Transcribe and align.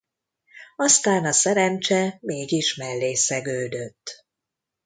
Aztán 0.75 1.25
a 1.25 1.31
szerencse 1.31 2.17
mégis 2.21 2.75
mellé 2.75 3.13
szegődött. 3.13 4.25